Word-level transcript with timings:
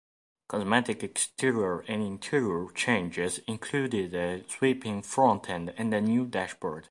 Cosmetic 0.47 1.03
exterior 1.03 1.81
and 1.81 2.01
interior 2.01 2.71
changes 2.71 3.37
included 3.47 4.15
a 4.15 4.43
sweeping 4.49 5.03
front 5.03 5.47
end 5.47 5.75
and 5.77 5.93
a 5.93 6.01
new 6.01 6.25
dashboard. 6.25 6.79